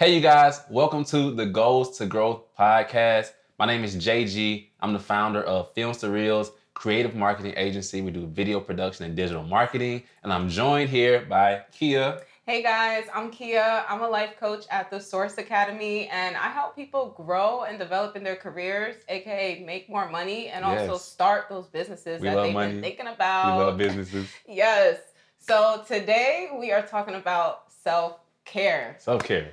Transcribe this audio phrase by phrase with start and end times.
[0.00, 3.32] Hey, you guys, welcome to the Goals to Growth podcast.
[3.58, 4.68] My name is JG.
[4.80, 8.00] I'm the founder of Films2Reels Creative Marketing Agency.
[8.00, 10.04] We do video production and digital marketing.
[10.22, 12.22] And I'm joined here by Kiah.
[12.46, 13.84] Hey guys, I'm Kiah.
[13.90, 18.16] I'm a life coach at the Source Academy, and I help people grow and develop
[18.16, 22.54] in their careers, aka make more money, and also start those businesses We that they've
[22.54, 22.72] money.
[22.72, 23.58] been thinking about.
[23.58, 24.30] We love businesses.
[24.48, 24.96] Yes.
[25.40, 28.96] So today we are talking about self care.
[28.98, 29.50] Self care.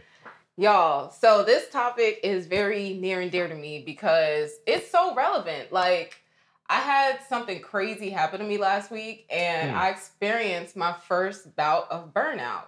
[0.59, 5.71] Y'all, so this topic is very near and dear to me because it's so relevant.
[5.71, 6.19] Like,
[6.67, 9.77] I had something crazy happen to me last week, and Hmm.
[9.77, 12.65] I experienced my first bout of burnout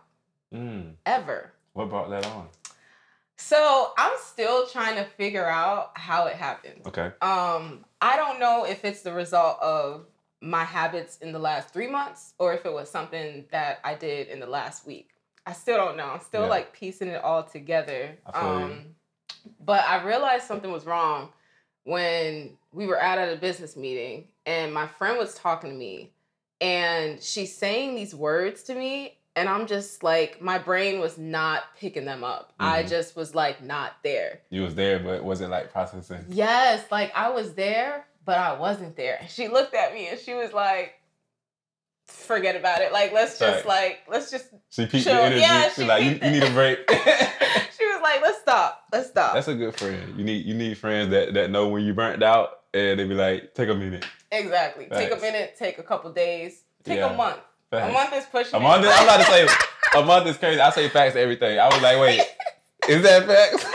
[0.54, 1.52] Mm, ever.
[1.73, 2.49] what brought that on?
[3.38, 6.82] So I'm still trying to figure out how it happened.
[6.88, 7.12] Okay.
[7.21, 10.05] Um, I don't know if it's the result of
[10.41, 14.27] my habits in the last three months or if it was something that I did
[14.27, 15.12] in the last week.
[15.49, 16.05] I still don't know.
[16.05, 16.48] I'm still Yeah.
[16.49, 18.16] like piecing it all together.
[18.34, 18.40] I.
[18.63, 18.95] Um,
[19.59, 21.29] but I realized something was wrong
[21.85, 26.12] when we were out at a business meeting and my friend was talking to me
[26.62, 31.63] and she's saying these words to me and I'm just like my brain was not
[31.79, 32.54] picking them up.
[32.59, 32.90] I Mhm.
[32.90, 34.41] just was like not there.
[34.49, 36.26] You was there, but was it like processing?
[36.29, 39.18] Yes, like I was there, but I wasn't there.
[39.21, 40.99] And she looked at me and she was like,
[42.10, 42.91] forget about it.
[42.91, 43.68] Like, let's just Right.
[43.68, 45.41] like, let's just She peeped your energy.
[45.41, 46.79] yeah, she like, you, you need a break.
[46.90, 48.84] she was like, let's stop.
[48.91, 49.34] Let's stop.
[49.34, 50.13] That's a good friend.
[50.18, 53.15] You need you need friends that that know when you burnt out and they be
[53.15, 54.05] like, take a minute.
[54.32, 54.87] exactly.
[54.91, 57.13] Take a minute, take a couple days, take Yeah.
[57.13, 57.37] a month.
[57.71, 58.85] A month is pushing A month.
[58.87, 59.48] I'm about to say
[59.99, 60.60] a month is crazy.
[60.60, 61.60] I say facts to everything.
[61.60, 62.21] I was like, wait,
[62.87, 63.65] is that facts?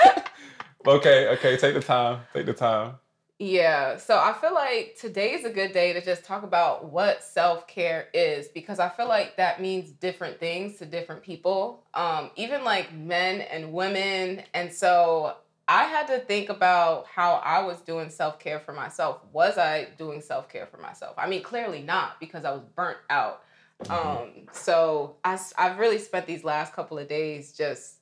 [0.87, 1.57] okay, okay.
[1.57, 2.21] Take the time.
[2.33, 2.95] Take the time.
[3.41, 7.23] Yeah, so I feel like today is a good day to just talk about what
[7.25, 12.31] self care is because I feel like that means different things to different people, um,
[12.37, 14.43] even like men and women.
[14.55, 19.21] And so I had to think about how I was doing self care for myself.
[19.33, 21.15] Was I doing self care for myself?
[21.19, 23.43] I mean, clearly not because I was burnt out.
[23.91, 27.97] Um, so I've really spent these last couple of days just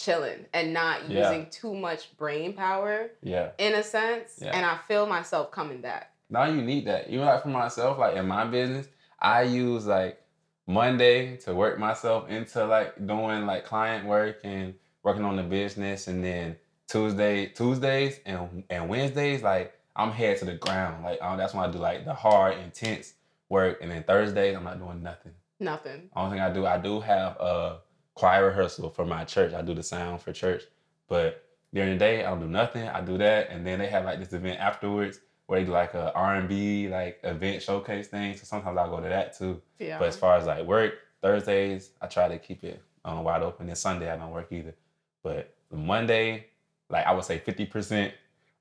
[0.00, 1.30] chilling and not Yeah.
[1.30, 3.50] using too much brain power Yeah.
[3.58, 4.52] in a sense, Yeah.
[4.56, 6.12] and I feel myself coming back.
[6.30, 7.08] Now you need that.
[7.08, 8.88] Even like for myself, like in my business,
[9.18, 10.20] I use like
[10.66, 16.06] Monday to work myself into like doing like client work and working on the business,
[16.08, 16.56] and then
[16.86, 21.04] Tuesday, Tuesdays and and Wednesdays, like I'm head to the ground.
[21.04, 23.14] Like um, that's when I do like the hard, intense
[23.48, 25.32] work, and then Thursdays I'm not doing nothing.
[25.58, 26.08] Nothing.
[26.16, 27.80] Only thing I do, I do have a
[28.20, 29.54] choir rehearsal for my church.
[29.54, 30.62] I do the sound for church,
[31.08, 31.42] but
[31.72, 32.86] during the day I don't do nothing.
[32.88, 35.94] I do that, and then they have like this event afterwards where they do like
[35.94, 38.36] a R and B like event showcase thing.
[38.36, 39.60] So sometimes I go to that too.
[39.78, 39.98] Yeah.
[39.98, 43.68] But as far as like work, Thursdays I try to keep it um, wide open.
[43.68, 44.74] And Sunday I don't work either.
[45.22, 46.46] But Monday,
[46.90, 48.12] like I would say fifty percent.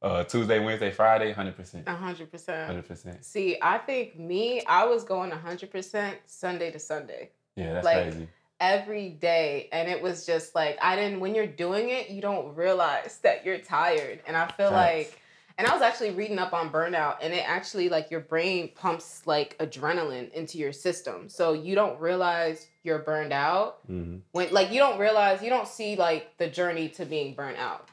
[0.02, 2.68] Uh, Tuesday, Wednesday, Friday, hundred percent, A hundred percent.
[2.68, 3.26] hundred percent.
[3.26, 7.84] See, I think me, I was going a hundred percent Sunday to Sunday Yeah, that's
[7.86, 8.30] Like, crazy.
[8.60, 11.20] Every day, and it was just like I didn't.
[11.20, 15.20] When you're doing it, you don't realize that you're tired, and I feel like.
[15.58, 19.24] And I was actually reading up on burnout, and it actually like your brain pumps
[19.26, 24.72] like adrenaline into your system, so you don't realize you're burned out hmm when like
[24.72, 27.90] you don't realize you don't see like the journey to being burnt out.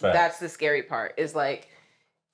[0.00, 1.68] that's the scary part is like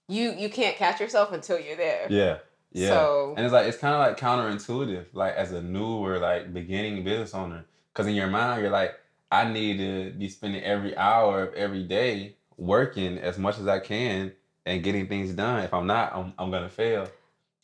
[0.09, 2.39] you you can't catch yourself until you're there Yeah.
[2.73, 2.89] Yeah.
[2.89, 7.03] so and it's like it's kind of like counterintuitive, like as a newer, like beginning
[7.05, 8.95] business owner, because in your mind you're like,
[9.31, 13.79] I need to be spending every hour of every day working as much as I
[13.79, 14.33] can
[14.67, 15.65] and getting things done.
[15.65, 17.09] If I'm not, I'm, I'm gonna fail.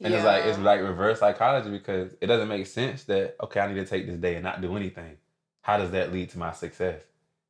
[0.00, 3.69] And it's like it's like reverse psychology because it doesn't make sense that okay, I
[3.69, 5.16] need to take this day and not do anything.
[5.62, 7.03] How does that lead to my success?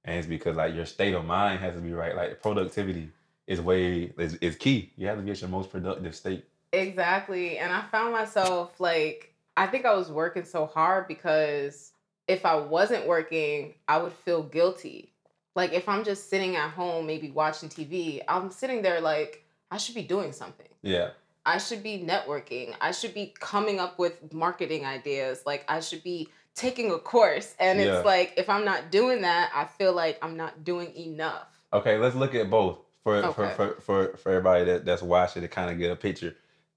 [0.05, 2.15] And it's because like your state of mind has to be right.
[2.15, 3.11] Like productivity
[3.47, 4.93] is way is, is key.
[4.97, 6.45] You have to be at your most productive state.
[6.75, 11.93] Exactly and i found myself like i think i was working so hard because
[12.29, 15.13] if i wasn't working i would feel guilty
[15.55, 19.77] like if i'm just sitting at home maybe watching tv i'm sitting there like i
[19.77, 21.11] should be doing something Yeah.
[21.47, 22.75] I should be networking.
[22.81, 25.43] I should be coming up with marketing ideas.
[25.45, 27.55] Like I should be taking a course.
[27.61, 27.97] And Yeah.
[27.99, 31.47] it's like if I'm not doing that, I feel like I'm not doing enough.
[31.71, 35.49] Okay, let's look at both for for, for, for, for everybody that, that's watching to
[35.49, 36.35] kind of get a picture.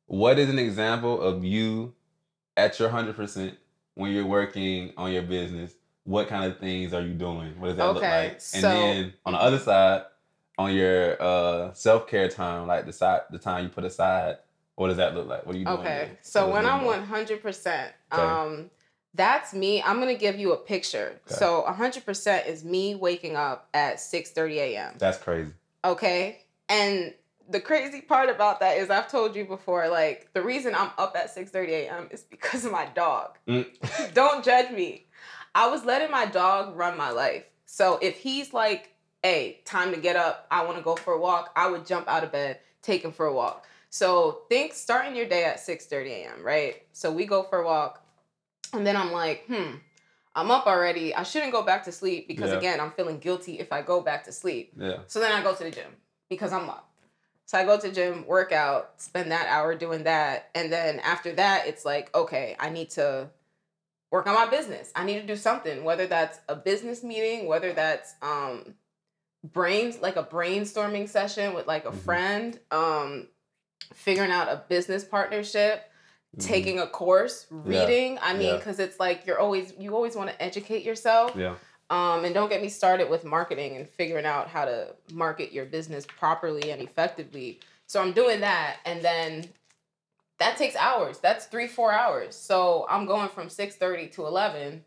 [0.07, 1.93] What is an example of you
[2.55, 3.57] at your hundred percent
[3.95, 5.73] when you're working on your business?
[6.03, 7.59] What kind of things are you doing?
[7.59, 8.31] What does that look like?
[8.31, 10.03] And so- then on the other side,
[10.57, 14.37] on your uh, self care time, like the side the time you put aside,
[14.75, 15.45] what does that look like?
[15.45, 15.77] What are you doing?
[15.79, 15.89] Okay.
[15.89, 16.17] there?
[16.21, 17.05] So when I'm like?
[17.05, 18.21] 100%, Okay.
[18.21, 18.69] um
[19.13, 19.81] That's me.
[19.81, 21.19] I'm gonna give you a picture.
[21.27, 21.35] Okay.
[21.35, 24.95] So 100% is me waking up at 6:30 a.m.
[24.97, 25.53] That's crazy.
[25.83, 26.45] Okay.
[26.69, 27.13] And
[27.49, 31.15] the crazy part about that is I've told you before, like the reason I'm up
[31.15, 32.07] at 6:30 a.m.
[32.11, 33.37] is because of my dog.
[33.47, 33.67] Mm.
[34.13, 35.07] Don't judge me.
[35.55, 37.43] I was letting my dog run my life.
[37.65, 41.19] So if he's like, hey, time to get up, I want to go for a
[41.19, 43.65] walk, I would jump out of bed, take him for a walk.
[43.89, 46.83] So think starting your day at 6:30 a.m., right?
[46.91, 48.03] So we go for a walk,
[48.73, 49.75] and then I'm like, hmm,
[50.35, 51.15] I'm up already.
[51.15, 52.57] I shouldn't go back to sleep because Yeah.
[52.57, 54.73] again, I'm feeling guilty if I go back to sleep.
[54.77, 54.99] Yeah.
[55.07, 55.95] So then I go to the gym
[56.29, 56.86] because I'm up.
[57.47, 60.49] So I go to gym, workout, spend that hour doing that.
[60.53, 63.29] And then after that, it's like, okay, I need to
[64.11, 64.91] work on my business.
[64.95, 68.75] I need to do something, whether that's a business meeting, whether that's um
[69.53, 71.99] brains like a brainstorming session with like a Mhm.
[72.03, 73.27] friend, um
[73.93, 75.89] figuring out a business partnership,
[76.35, 76.41] Mhm.
[76.41, 77.57] taking a course, Yeah.
[77.63, 78.19] reading.
[78.21, 78.59] I mean, Yeah.
[78.61, 81.31] cuz it's like you're always you always want to educate yourself.
[81.37, 81.55] Yeah.
[81.89, 85.65] Um, and don't get me started with marketing and figuring out how to market your
[85.65, 87.59] business properly and effectively.
[87.85, 89.45] So I'm doing that, and then
[90.39, 91.19] that takes hours.
[91.19, 92.35] That's three, four hours.
[92.35, 94.83] So I'm going from six thirty to eleven,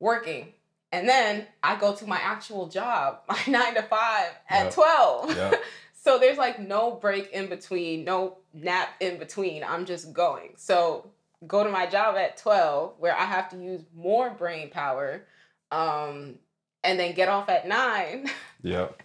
[0.00, 0.48] working,
[0.92, 4.74] and then I go to my actual job, my nine to five at Yep.
[4.74, 5.30] twelve.
[5.36, 5.62] Yep.
[5.94, 9.62] so there's like no break in between, no nap in between.
[9.62, 10.54] I'm just going.
[10.56, 11.10] So
[11.46, 15.22] go to my job at 12 where I have to use more brain power
[15.72, 16.34] um
[16.82, 18.28] and then get off at 9
[18.62, 19.02] Yep.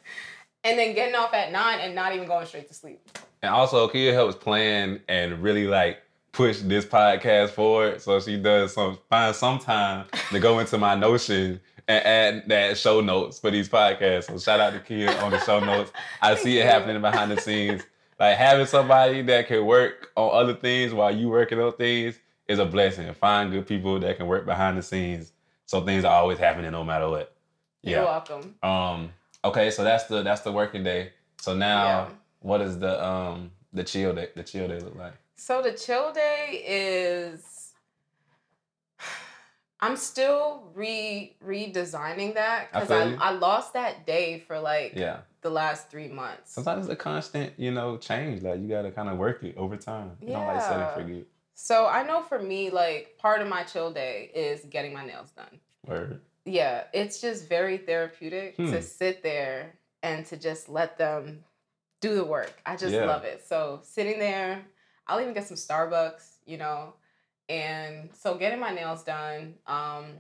[0.63, 3.01] and then getting off at 9 and not even going straight to sleep.
[3.41, 6.01] And also, Kiah helps plan and really like
[6.31, 8.01] push this podcast forward.
[8.01, 12.77] So she does some find some time to go into my Notion and add that
[12.77, 14.25] show notes for these podcasts.
[14.25, 15.91] So shout out to Kiah on the show notes.
[16.21, 17.83] I see it happening behind the scenes.
[18.19, 22.57] Like having somebody that can work on other things while you working on things is
[22.59, 23.13] a blessing.
[23.13, 25.31] Find good people that can work behind the scenes,
[25.65, 27.35] so things are always happening no matter what.
[27.81, 28.55] You're welcome.
[28.63, 29.11] Um.
[29.43, 29.69] Okay.
[29.71, 31.11] So that's the that's the working day.
[31.39, 32.09] So now, Yeah.
[32.39, 34.29] what is the um the chill day?
[34.35, 35.13] The chill day look like?
[35.35, 37.73] So the chill day is
[39.81, 43.29] I'm still re redesigning that because feel I.
[43.29, 45.17] I, lost that day for like Yeah.
[45.41, 46.53] the last three months.
[46.53, 48.41] Sometimes it's a constant, you know, change.
[48.41, 50.17] Like you gotta kind of work it over time.
[50.21, 50.85] You don't like set Yeah.
[50.85, 51.23] and forget.
[51.55, 55.31] So I know for me, like part of my chill day is getting my nails
[55.31, 55.59] done.
[55.87, 56.21] Word.
[56.45, 58.69] Yeah, it's just very therapeutic Hmm.
[58.71, 61.43] to sit there and to just let them
[62.01, 62.53] do the work.
[62.65, 63.05] I just Yeah.
[63.05, 63.41] love it.
[63.47, 64.63] So sitting there,
[65.07, 66.93] I'll even get some Starbucks, you know,
[67.49, 69.57] and so getting my nails done.
[69.65, 70.19] Um,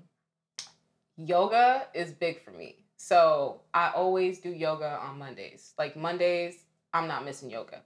[1.17, 2.85] yoga is big for me.
[2.97, 5.73] So I always do yoga on Mondays.
[5.77, 7.81] Like Mondays, I'm not missing yoga.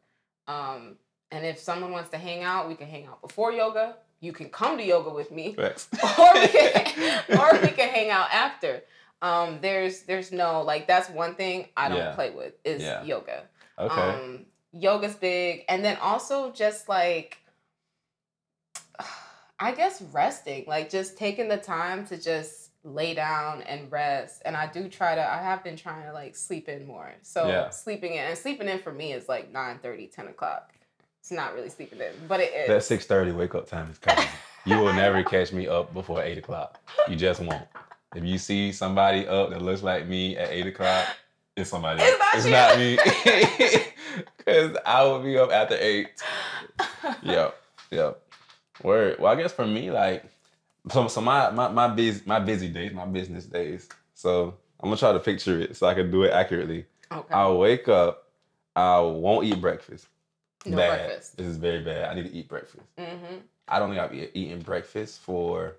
[0.47, 0.97] Um,
[1.31, 3.95] and if someone wants to hang out, we can hang out before yoga.
[4.21, 8.31] You can come to yoga with me or we can or we can hang out
[8.33, 8.81] after.
[9.21, 12.15] Um, there's there's no like that's one thing I don't Yeah.
[12.15, 13.03] play with is Yeah.
[13.03, 13.43] yoga.
[13.77, 14.01] okay.
[14.11, 17.37] Um, yoga's big, and then also just like
[19.59, 24.41] I guess resting, like just taking the time to just lay down and rest.
[24.45, 25.21] And I do try to.
[25.21, 27.13] I have been trying to like sleep in more.
[27.21, 27.69] So Yeah.
[27.69, 30.73] sleeping in and sleeping in for me is like 9 30, 10 o'clock.
[31.21, 32.67] It's not really sleeping in, but it is.
[32.69, 34.25] that six thirty wake up time is coming.
[34.65, 36.79] You will never catch me up before eight o'clock.
[37.07, 37.63] You just won't.
[38.13, 41.07] If you see somebody up that looks like me at eight o'clock,
[41.55, 42.45] it's somebody It's else.
[42.45, 44.23] not It's not me.
[44.45, 46.09] Cause I will be up after eight.
[47.23, 47.55] Yep.
[47.91, 48.21] Yep.
[48.83, 49.15] Word.
[49.19, 50.25] Well, I guess for me, like,
[50.91, 53.87] so, so my my my busy my busy days, my business days.
[54.13, 56.85] So I'm gonna try to picture it so I can do it accurately.
[57.11, 57.33] Okay.
[57.33, 58.27] I'll wake up.
[58.75, 60.07] I won't eat breakfast.
[60.65, 61.05] No bad.
[61.07, 61.37] breakfast.
[61.37, 62.09] This is very bad.
[62.09, 62.83] I need to eat breakfast.
[62.97, 63.37] hmm
[63.67, 65.75] I don't think I've e- eaten breakfast for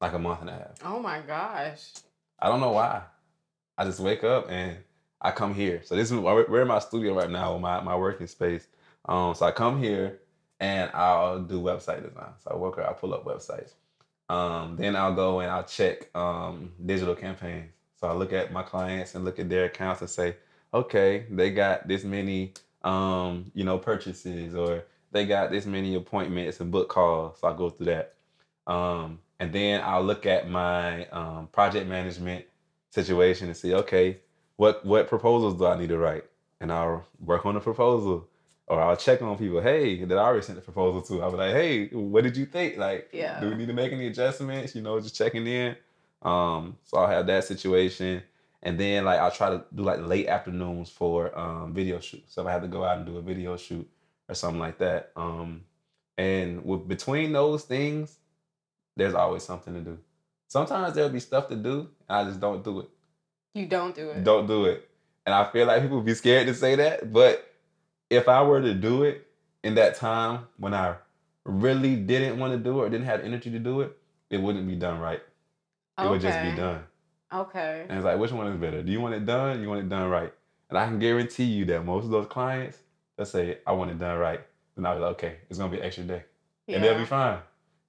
[0.00, 0.72] like a month and a half.
[0.84, 1.92] Oh my gosh.
[2.40, 3.02] I don't know why.
[3.78, 4.76] I just wake up and
[5.20, 5.80] I come here.
[5.84, 8.66] So this is we're we're in my studio right now, my my working space.
[9.08, 10.18] Um, so I come here
[10.60, 12.30] and I'll do website design.
[12.42, 13.72] So I work, I pull up websites.
[14.28, 17.70] Um, then I'll go and I'll check um, digital campaigns.
[18.00, 20.36] So I look at my clients and look at their accounts and say,
[20.74, 22.52] okay, they got this many,
[22.86, 27.40] um, you know, purchases or they got this many appointments and book calls.
[27.40, 28.14] So I go through that.
[28.66, 32.44] Um, and then I'll look at my um, project management
[32.90, 34.18] situation and see, okay,
[34.56, 36.24] what what proposals do I need to write?
[36.60, 38.28] And I'll work on the proposal.
[38.68, 41.22] Or I'll check on people, hey, that I already sent the proposal to.
[41.22, 42.78] I'll be like, hey, what did you think?
[42.78, 43.38] Like, Yeah.
[43.40, 44.74] do we need to make any adjustments?
[44.74, 45.76] You know, just checking in.
[46.22, 48.22] Um, so I'll have that situation.
[48.62, 52.34] And then like I'll try to do like late afternoons for um video shoots.
[52.34, 53.88] So if I have to go out and do a video shoot
[54.28, 55.12] or something like that.
[55.16, 55.62] Um
[56.18, 58.18] and with between those things,
[58.96, 59.98] there's always something to do.
[60.48, 62.88] Sometimes there'll be stuff to do, and I just don't do it.
[63.54, 64.24] You don't do it.
[64.24, 64.88] Don't do it.
[65.24, 67.52] And I feel like people be scared to say that, but
[68.10, 69.26] if I were to do it
[69.64, 70.94] in that time when I
[71.44, 73.96] really didn't want to do it or didn't have energy to do it,
[74.30, 75.22] it wouldn't be done right.
[75.98, 76.84] It would just be done.
[77.36, 77.86] Okay.
[77.88, 78.82] And it's like, which one is better?
[78.82, 79.60] Do you want it done?
[79.60, 80.32] You want it done right?
[80.70, 82.78] And I can guarantee you that most of those clients,
[83.16, 84.40] they'll say, I want it done right.
[84.74, 86.22] Then I'll be like, okay, it's gonna be an extra day.
[86.68, 87.38] And they'll be fine.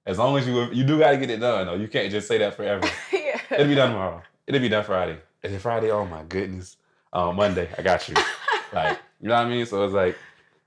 [0.06, 1.74] As long as you you do gotta get it done though.
[1.74, 2.88] You can't just say that forever.
[3.12, 3.40] yeah.
[3.50, 4.22] It'll be done tomorrow.
[4.46, 5.18] It'll be done Friday.
[5.42, 5.90] Is it Friday?
[5.90, 6.76] Oh my goodness.
[7.12, 8.14] Um, Monday, I got you.
[8.70, 9.64] Like, you know what I mean?
[9.64, 10.14] So it's like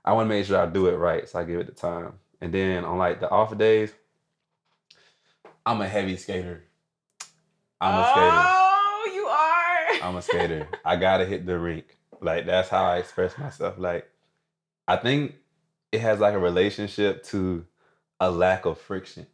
[0.04, 1.28] I want to make sure I do it right.
[1.28, 2.14] So I give it the time.
[2.40, 3.92] And then on like the off days,
[5.64, 6.64] I'm a heavy skater.
[7.80, 8.26] I'm a skater.
[8.26, 8.61] Oh, are.
[10.02, 10.68] I'm a skater.
[10.84, 11.98] I gotta hit the rink.
[12.20, 13.78] Like that's how I express myself.
[13.78, 14.08] Like
[14.88, 15.36] I think
[15.92, 17.64] it has like a relationship to
[18.20, 19.26] a lack of friction.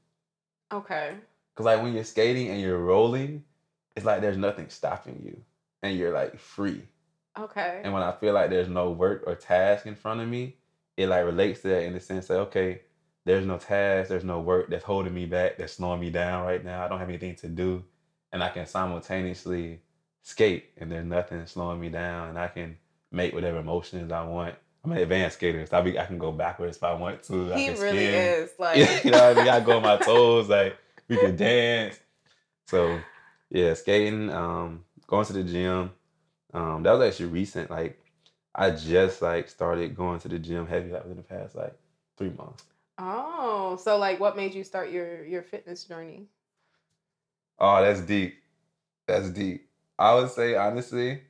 [0.73, 1.15] okay.
[1.55, 3.45] Cause like when you're skating and you're rolling,
[3.97, 5.43] it's like there's nothing stopping you,
[5.83, 6.83] and you're like free.
[7.39, 7.81] Okay.
[7.83, 10.57] And when I feel like there's no work or task in front of me,
[10.97, 12.83] it like relates to that in the sense that okay,
[13.25, 16.65] there's no task, there's no work that's holding me back, that's slowing me down right
[16.65, 16.85] now.
[16.85, 17.85] I don't have anything to do,
[18.33, 19.81] and I can simultaneously
[20.28, 22.76] skate, and there's nothing slowing me down, and I can
[23.11, 24.54] make whatever motions I want.
[24.85, 27.52] I'm an advanced skater, so I, be, I can go backwards if I want to.
[27.52, 28.14] I he can really spin.
[28.14, 29.04] is like.
[29.04, 29.49] you know what I mean?
[29.49, 30.76] I go on my toes, like
[31.08, 31.99] we can dance.
[32.66, 33.00] So
[33.50, 35.90] yeah, skating, um, going to the gym.
[36.52, 37.70] Um, that was actually recent.
[37.70, 37.99] Like
[38.54, 41.75] I just like started going to the gym heavy like within the past like
[42.16, 42.64] three months.
[42.99, 46.26] Oh, so like, what made you start your your fitness journey?
[47.58, 48.37] Oh, that's deep.
[49.06, 49.68] That's deep.
[49.99, 51.23] I would say honestly,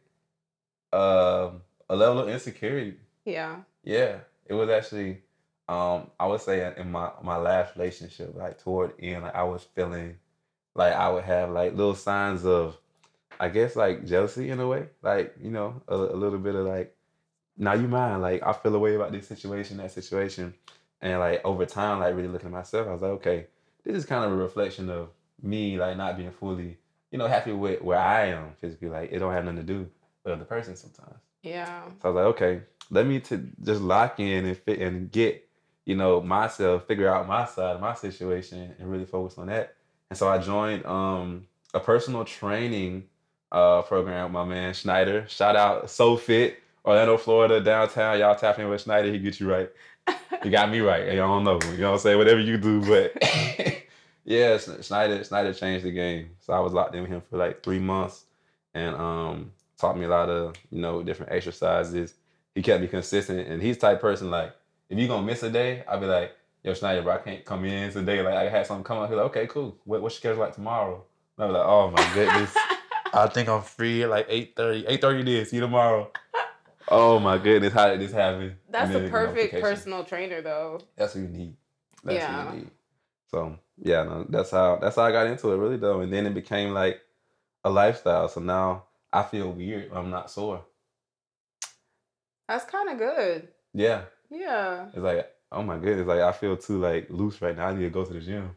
[0.93, 2.97] um, a level of insecurity.
[3.25, 3.57] Yeah.
[3.85, 5.23] Yeah, it was actually.
[5.69, 9.43] Um, I would say in my my last relationship, like toward the end, like I
[9.43, 10.17] was feeling
[10.75, 12.79] like I would have like little signs of,
[13.39, 16.67] I guess like jealousy in a way, like you know a, a little bit of
[16.67, 16.97] like,
[17.59, 20.55] now you mine, like I feel a way about this situation, that situation,
[21.03, 23.47] and like over time, like really looking at myself, I was like, okay,
[23.85, 25.11] this is kind of a reflection of
[25.43, 26.79] me, like not being fully,
[27.11, 28.89] you know, happy with where I am physically.
[28.89, 29.91] Like it don't have nothing to do
[30.25, 31.17] with other person sometimes.
[31.43, 31.83] Yeah.
[32.03, 32.61] So I was like, okay,
[32.91, 35.49] let me to just lock in and fit and get,
[35.85, 39.75] you know, myself, figure out my side of my situation and really focus on that.
[40.11, 43.05] And so I joined um a personal training
[43.53, 45.25] uh program with my man Schneider.
[45.29, 48.19] Shout out So Fit, Orlando, Florida, downtown.
[48.19, 49.71] Y'all tap in with Schneider, he get you right.
[50.45, 51.07] You got me right.
[51.15, 51.59] Y'all don't know.
[51.73, 52.19] You know what I'm saying?
[52.19, 53.13] Whatever you do, but
[54.29, 56.31] yeah, Snyder Schneider Schneider changed the game.
[56.41, 58.25] So I was locked in with him for like three months
[58.75, 62.15] and um taught me a lot of, you know, different exercises.
[62.55, 64.53] He kept me consistent and he's the type person like
[64.91, 67.65] if you gonna miss a day, I'll be like, yo, Snyder, bro, I can't come
[67.65, 68.21] in today.
[68.23, 69.09] Like I had something come up.
[69.09, 69.77] He's like, okay, cool.
[69.85, 71.03] What what's your schedule like tomorrow?
[71.39, 72.55] And I was like, oh my goodness.
[73.15, 74.87] I think I'm free at like 8.30.
[75.01, 75.51] 8.30 it is.
[75.51, 76.11] See you tomorrow.
[76.91, 78.57] Oh my goodness, how did this happen?
[78.71, 79.61] That's a the perfect notification.
[79.63, 80.81] personal trainer, though.
[80.97, 81.57] That's what you need.
[82.05, 82.45] That's Yeah.
[82.45, 82.71] what you need.
[83.31, 86.01] So yeah, no, that's how that's how I got into it really though.
[86.01, 87.01] And then it became like
[87.65, 88.29] a lifestyle.
[88.29, 90.65] So now I feel weird I'm not sore.
[92.49, 93.49] That's kind of good.
[93.75, 94.03] Yeah.
[94.31, 94.87] Yeah.
[94.89, 97.69] It's like, oh my goodness, like I feel too like loose right now.
[97.69, 98.51] I need to go to the gym.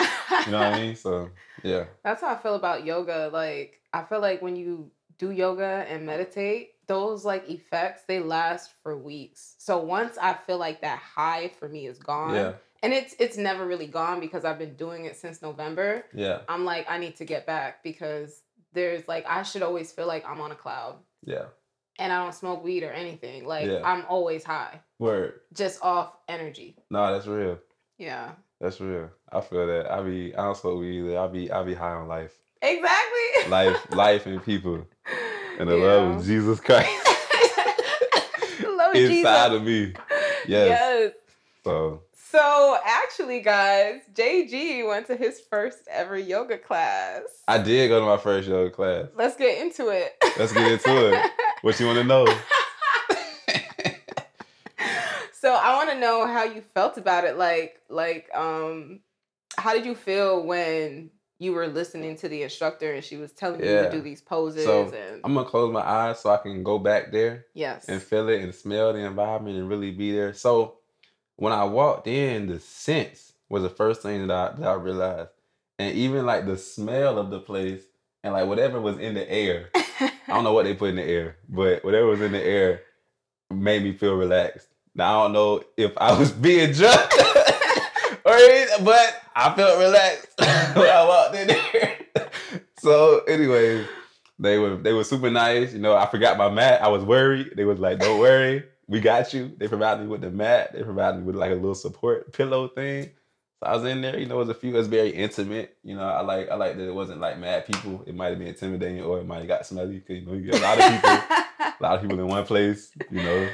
[0.46, 0.96] You know what I mean?
[1.02, 1.30] So
[1.64, 1.86] yeah.
[2.04, 3.30] That's how I feel about yoga.
[3.32, 8.72] Like, I feel like when you do yoga and meditate, those like effects they last
[8.82, 9.56] for weeks.
[9.60, 12.54] So once I feel like that high for me is gone, Yeah.
[12.84, 16.06] And it's it's never really gone because I've been doing it since November.
[16.14, 16.40] Yeah.
[16.50, 18.42] I'm like I need to get back because
[18.74, 21.46] there's like I should always feel like I'm on a cloud Yeah.
[22.00, 23.46] and I don't smoke weed or anything.
[23.46, 23.82] Like Yeah.
[23.84, 25.42] I'm always high, Word.
[25.54, 26.78] just off energy.
[26.90, 27.60] No, that's real.
[27.98, 28.32] Yeah.
[28.60, 29.10] That's real.
[29.32, 29.92] I feel that.
[29.92, 31.20] I be I don't smoke weed either.
[31.20, 32.34] I be I be high on life.
[32.62, 33.50] Exactly.
[33.50, 34.86] Life, life and people.
[35.60, 35.84] And the Yeah.
[35.86, 36.90] love of Jesus Christ
[38.64, 39.52] Love inside Jesus.
[39.56, 39.94] of me.
[40.48, 40.68] Yes.
[40.70, 41.12] yes.
[41.64, 47.24] So So actually, guys, JG went to his first ever yoga class.
[47.46, 49.08] I did go to my first yoga class.
[49.16, 50.14] Let's get into it.
[50.40, 51.32] Let's get into it.
[51.62, 52.26] What you want to know?
[55.32, 57.38] so I want to know how you felt about it.
[57.38, 59.02] Like, like, um,
[59.58, 63.60] how did you feel when you were listening to the instructor and she was telling
[63.60, 64.64] you to do these poses?
[64.64, 68.02] So, and I'm gonna close my eyes so I can go back there yes, and
[68.02, 70.34] feel it and smell the environment and really be there.
[70.34, 70.78] So
[71.36, 75.30] when I walked in, the sense was the first thing that I that I realized.
[75.80, 77.82] And even like the smell of the place
[78.24, 79.70] and like whatever was in the air.
[79.76, 82.82] I don't know what they put in the air, but whatever was in the air
[83.52, 84.68] made me feel relaxed.
[84.96, 87.14] Now I don't know if I was being drugged
[88.26, 91.98] or worried, but I felt relaxed when I walked in there.
[92.80, 93.88] so, anyways,
[94.40, 95.74] they were they were super nice.
[95.74, 96.82] You know, I forgot my mat.
[96.82, 97.54] I was worried.
[97.56, 100.74] They was like, "Don't worry, we got you." They provided me with the mat.
[100.74, 103.12] They provided me with like a little support pillow thing.
[103.60, 104.20] So I was in there.
[104.20, 104.72] You know, it was a few.
[104.74, 105.78] It was very intimate.
[105.84, 108.04] You know, I like I like that it wasn't like mad people.
[108.06, 110.00] It might have been intimidating, or it might have got smelly.
[110.02, 111.10] Cause you know, you get a lot of people,
[111.60, 112.92] a lot of people in one place.
[113.10, 113.50] You know,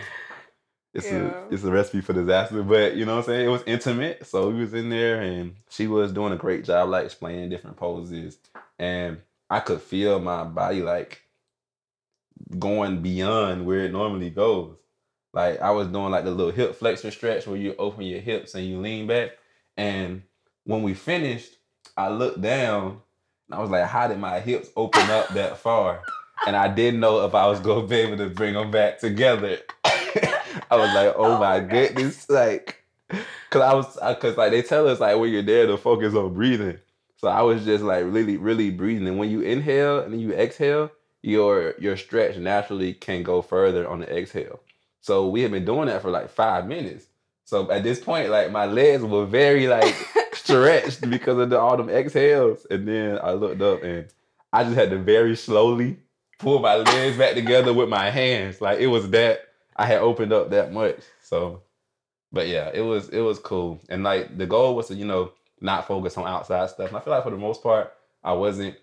[0.93, 1.17] it's Yeah.
[1.49, 2.63] a it's a recipe for disaster.
[2.63, 3.45] But you know what I'm saying?
[3.45, 4.25] It was intimate.
[4.25, 7.77] So we was in there and she was doing a great job like explaining different
[7.77, 8.37] poses.
[8.79, 11.21] And I could feel my body like
[12.57, 14.77] going beyond where it normally goes.
[15.33, 18.55] Like I was doing like the little hip flexor stretch where you open your hips
[18.55, 19.31] and you lean back.
[19.77, 20.23] And
[20.65, 21.57] when we finished,
[21.97, 23.01] I looked down
[23.49, 26.03] and I was like, how did my hips open up that far?
[26.45, 29.59] And I didn't know if I was gonna be able to bring them back together.
[29.85, 31.69] I was like, oh, Oh my God.
[31.69, 32.83] goodness, like,
[33.49, 36.15] cause I was, uh, cause like they tell us like when you're there to focus
[36.15, 36.79] on breathing.
[37.17, 39.07] So I was just like really, really breathing.
[39.07, 40.91] And when you inhale and then you exhale,
[41.23, 44.61] your your stretch naturally can go further on the exhale.
[45.01, 47.07] So we had been doing that for like five minutes.
[47.45, 49.95] So at this point, like my legs were very like
[50.33, 52.65] stretched because of the, all them exhales.
[52.69, 54.07] And then I looked up and
[54.51, 55.97] I just had to very slowly
[56.39, 58.61] pull my legs back together with my hands.
[58.61, 60.99] Like it was that I had opened up that much.
[61.21, 61.61] So,
[62.31, 63.79] but yeah, it was it was cool.
[63.89, 66.89] And like the goal was to you know not focus on outside stuff.
[66.89, 68.75] And I feel like for the most part, I wasn't.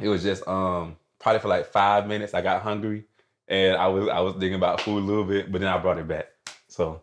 [0.00, 2.34] It was just um probably for like five minutes.
[2.34, 3.04] I got hungry
[3.52, 5.98] and I was I was thinking about food a little bit, but then I brought
[5.98, 6.26] it back.
[6.68, 7.02] So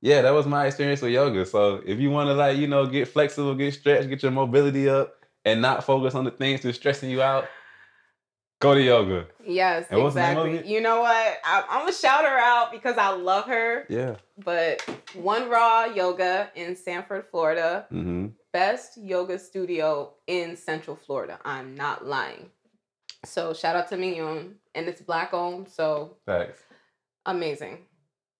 [0.00, 1.44] yeah, that was my experience with yoga.
[1.44, 4.88] So if you want to like you know get flexible, get stretched, get your mobility
[4.88, 5.14] up,
[5.44, 7.46] and not focus on the things that's stressing you out,
[8.60, 9.26] go to yoga.
[9.44, 10.72] Yes, And what's the name of exactly.
[10.72, 11.38] You know what?
[11.44, 13.86] I, I'm gonna shout her out because I love her.
[13.88, 14.16] Yeah.
[14.44, 14.82] But
[15.14, 18.26] One Raw Yoga in Sanford, Florida, Mm-hmm.
[18.52, 21.38] best yoga studio in Central Florida.
[21.44, 22.50] I'm not lying.
[23.24, 25.68] So shout out to Mignon, and it's black owned.
[25.68, 26.58] So Thanks.
[27.26, 27.86] amazing.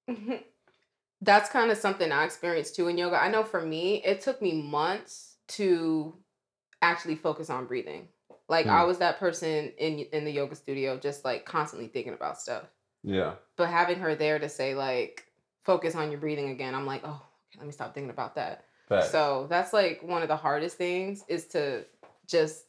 [1.21, 3.21] That's kind of something I experienced too in yoga.
[3.21, 6.15] I know for me, it took me months to
[6.81, 8.09] actually focus on breathing.
[8.49, 8.87] Like I Hmm.
[8.87, 12.65] was that person in in the yoga studio, just like constantly thinking about stuff.
[13.03, 13.35] Yeah.
[13.57, 15.25] But having her there to say like,
[15.65, 17.21] focus on your breathing again, I'm like, oh,
[17.57, 18.65] let me stop thinking about that.
[19.11, 21.85] So that's like one of the hardest things is to
[22.27, 22.65] just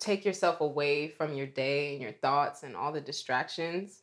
[0.00, 4.02] take yourself away from your day and your thoughts and all the distractions.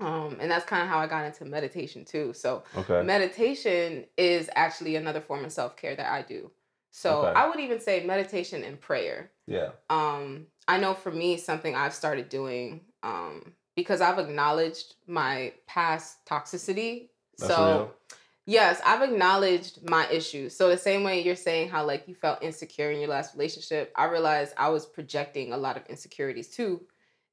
[0.00, 2.32] Um, and that's kind of how I got into meditation too.
[2.32, 3.02] So okay.
[3.02, 6.50] meditation is actually another form of self-care that I do.
[6.90, 7.38] So Okay.
[7.40, 9.30] I would even say meditation and prayer.
[9.46, 9.70] yeah.
[9.90, 16.24] Um, I know for me, something I've started doing um, because I've acknowledged my past
[16.26, 17.08] toxicity.
[17.38, 17.94] That's so real.
[18.44, 20.56] Yes, I've acknowledged my issues.
[20.56, 23.92] So the same way you're saying how like you felt insecure in your last relationship,
[23.96, 26.84] I realized I was projecting a lot of insecurities too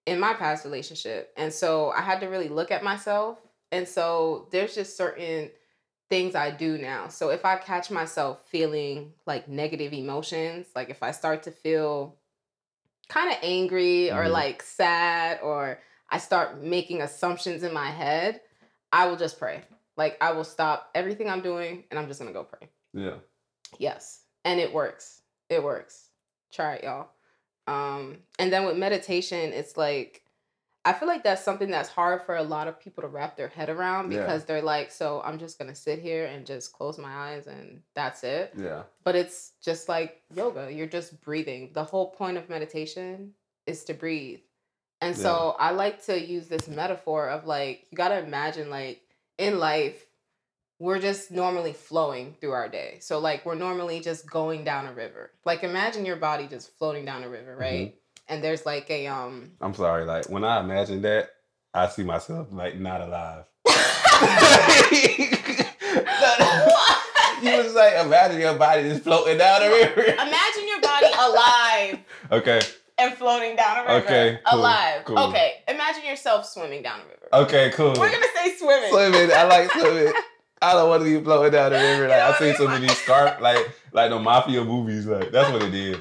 [0.05, 1.33] in my past relationship.
[1.35, 3.39] And so I had to really look at myself.
[3.71, 5.49] And so there's just certain
[6.09, 7.07] things I do now.
[7.07, 12.17] So if I catch myself feeling like negative emotions, like if I start to feel
[13.09, 14.31] kind of angry or Mhm.
[14.31, 18.41] like sad or I start making assumptions in my head,
[18.91, 19.63] I will just pray.
[19.99, 22.69] Like I will stop everything I'm doing and I'm just gonna go pray.
[22.93, 23.15] Yeah.
[23.77, 24.21] Yes.
[24.45, 25.21] And it works.
[25.49, 26.07] It works.
[26.51, 27.09] Try it, y'all.
[27.67, 30.23] Um, and then with meditation, it's like
[30.85, 33.49] I feel like that's something that's hard for a lot of people to wrap their
[33.49, 34.21] head around Yeah.
[34.21, 37.81] because they're like, so I'm just gonna sit here and just close my eyes and
[37.93, 38.53] that's it.
[38.57, 38.83] Yeah.
[39.03, 40.71] But it's just like yoga.
[40.71, 41.71] You're just breathing.
[41.73, 43.33] The whole point of meditation
[43.67, 44.39] is to breathe.
[45.01, 49.01] And so I like to use this metaphor of like, you got to imagine like
[49.39, 50.05] in life,
[50.79, 52.97] we're just normally flowing through our day.
[53.01, 55.31] So like we're normally just going down a river.
[55.45, 57.95] Like imagine your body just floating down a river, right?
[58.27, 60.05] And there's like a um I'm sorry.
[60.05, 61.31] Like when I imagine that,
[61.73, 63.45] I see myself like not alive.
[67.41, 70.01] you was like imagine your body just floating down a river.
[70.01, 71.99] Imagine your body alive
[72.31, 72.61] Okay.
[72.99, 74.05] And floating down a river.
[74.05, 75.05] Okay, cool, alive.
[75.05, 75.19] cool.
[75.19, 75.63] Okay.
[75.67, 77.27] Imagine yourself swimming down a river.
[77.33, 77.71] Okay.
[77.71, 77.93] Cool.
[77.97, 78.89] We're gonna say swimming.
[78.89, 79.31] swimming.
[79.33, 80.13] I like swimming.
[80.61, 82.07] I don't want to be floating down the river.
[82.07, 85.05] Like know I what seen so many scarf, like like the mafia movies.
[85.05, 85.97] Like that's what it is.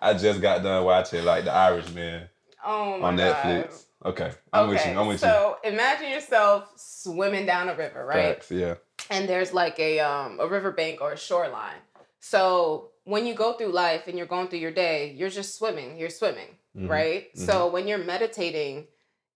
[0.00, 2.28] I just got done watching like The Irishman
[2.64, 3.36] Oh my on god.
[3.36, 3.84] Netflix.
[4.04, 4.92] Okay, I'm with you.
[4.98, 8.34] I'm with so imagine yourself swimming down a river, right?
[8.34, 8.74] Facts, yeah.
[9.10, 11.80] And there's like a um a riverbank or a shoreline.
[12.20, 15.98] So when you go through life and you're going through your day, you're just swimming.
[15.98, 16.88] You're swimming, Mhm.
[16.88, 17.34] right?
[17.34, 17.38] mhm.
[17.46, 18.88] So when you're meditating,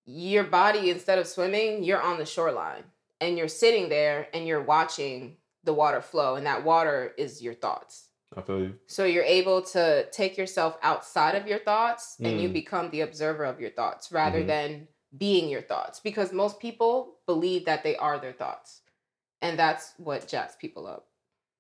[0.05, 2.85] your body instead of swimming, you're on the shoreline
[3.21, 7.55] and you're sitting there and you're watching the water flow, and that water is your
[7.55, 8.11] thoughts.
[8.37, 8.79] I feel you.
[8.87, 12.53] So you're able to take yourself outside of your thoughts and you Mm.
[12.53, 14.47] become the observer of your thoughts rather Mhm.
[14.47, 18.83] than being your thoughts because most people believe that they are their thoughts.
[19.43, 21.09] And that's what jacks people up.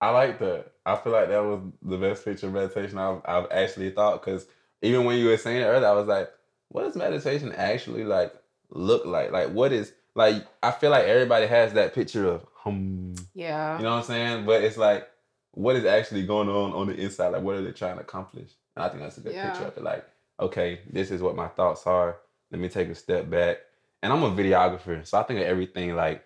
[0.00, 0.72] I like that.
[0.84, 4.24] I feel like that was the best picture of meditation I've, I've actually thought.
[4.24, 4.46] Because
[4.82, 6.30] even when you were saying it earlier, I was like,
[6.68, 8.32] what does meditation actually like
[8.70, 9.32] look like?
[9.32, 10.46] Like, what is like?
[10.62, 13.14] I feel like everybody has that picture of hum.
[13.34, 13.78] Yeah.
[13.78, 14.46] You know what I'm saying?
[14.46, 15.08] But it's like,
[15.52, 17.28] what is actually going on on the inside?
[17.28, 18.50] Like, what are they trying to accomplish?
[18.74, 19.50] And I think that's a good Yeah.
[19.50, 19.82] picture of it.
[19.82, 20.06] Like,
[20.38, 22.18] okay, this is what my thoughts are.
[22.50, 23.58] Let me take a step back.
[24.02, 26.22] And I'm a videographer, so I think of everything like,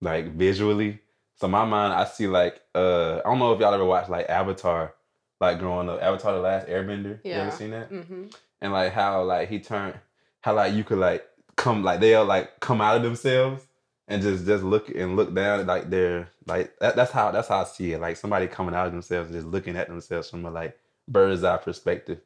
[0.00, 0.98] like visually.
[1.36, 4.28] So my mind, I see like, uh, I don't know if y'all ever watched like
[4.28, 4.94] Avatar,
[5.40, 7.20] like growing up, Avatar: The Last Airbender.
[7.24, 7.42] You Yeah.
[7.42, 7.90] ever seen that?
[7.92, 8.24] Mm-hmm.
[8.62, 9.94] and like how like he turned
[10.40, 13.66] how like you could like come like they'll like come out of themselves
[14.08, 17.48] and just just look and look down at like they're like that, that's how that's
[17.48, 20.44] how I see it like somebody coming out of themselves just looking at themselves from
[20.46, 22.20] a like bird's eye perspective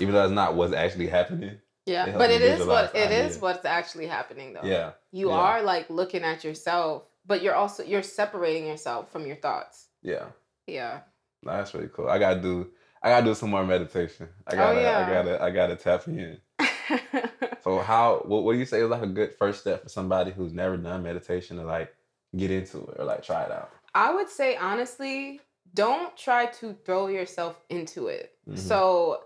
[0.00, 2.16] even though it's not what's actually happening Yeah.
[2.16, 4.64] But it is what it is what's actually happening though.
[4.64, 5.36] yeah You yeah.
[5.36, 9.88] are like looking at yourself, but you're also you're separating yourself from your thoughts.
[10.02, 10.26] yeah
[10.66, 11.00] Yeah.
[11.42, 12.70] No, that's really cool I gotta do
[13.02, 14.98] I gotta do some more meditation I Oh, gotta yeah.
[15.06, 16.38] I gotta I gotta tap in
[17.62, 20.30] so how what, what do you say is like a good first step for somebody
[20.30, 21.94] who's never done meditation to like
[22.36, 25.40] get into it or like try it out I would say honestly,
[25.74, 28.34] don't try to throw yourself into it.
[28.48, 28.58] Mhm.
[28.58, 29.24] So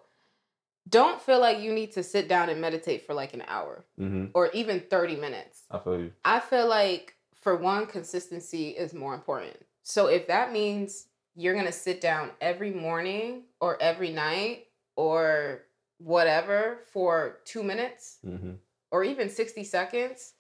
[0.88, 4.26] don't feel like you need to sit down and meditate for like an hour mm-hmm.
[4.35, 5.62] or even 30 minutes.
[5.70, 7.15] I feel you I feel like
[7.46, 9.56] for one, consistency is more important.
[9.85, 11.06] So if that means
[11.37, 14.64] you're gonna sit down every morning or every night
[14.96, 15.62] or
[15.98, 18.54] whatever for two minutes mm-hmm.
[18.90, 20.32] or even 60 seconds,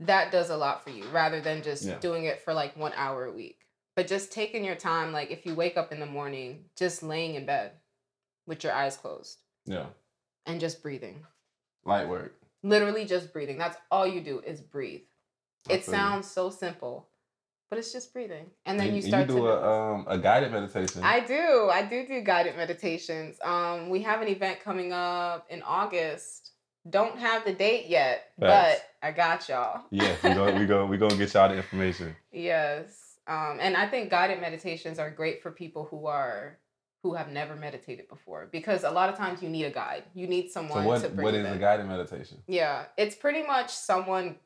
[0.00, 1.98] that does a lot for you rather than just Yeah.
[1.98, 3.60] doing it for like one hour a week.
[3.94, 7.34] But just taking your time, like if you wake up in the morning, just laying
[7.34, 7.72] in bed
[8.46, 9.88] with your eyes closed Yeah.
[10.46, 11.26] and just breathing.
[11.84, 12.40] Light work.
[12.62, 13.58] Literally just breathing.
[13.58, 15.02] That's all you do is breathe.
[15.68, 17.08] I It sounds so simple,
[17.70, 18.46] but it's just breathing.
[18.66, 21.02] And then you, and start you to do a um a guided meditation.
[21.02, 21.68] I do.
[21.72, 23.38] I do do guided meditations.
[23.42, 26.52] Um, we have an event coming up in August.
[26.88, 28.80] Don't have the date yet, Facts.
[29.00, 29.84] but I got y'all.
[29.90, 32.14] yes, we go we go we gonna get y'all the information.
[32.32, 33.00] Yes.
[33.26, 36.58] Um, and I think guided meditations are great for people who are
[37.02, 40.02] who have never meditated before because a lot of times you need a guide.
[40.14, 41.46] You need So someone what to bring what you in.
[41.46, 42.42] a guided meditation?
[42.46, 44.36] Yeah, it's pretty much someone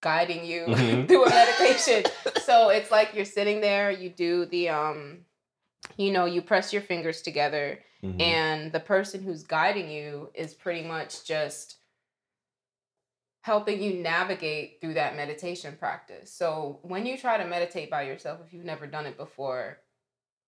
[0.00, 1.08] guiding you Mhm.
[1.08, 2.04] through a meditation.
[2.42, 5.24] so it's like you're sitting there, you do the um
[5.96, 8.20] you know, you press your fingers together Mhm.
[8.20, 11.76] and the person who's guiding you is pretty much just
[13.42, 16.32] helping you navigate through that meditation practice.
[16.32, 19.78] So when you try to meditate by yourself if you've never done it before,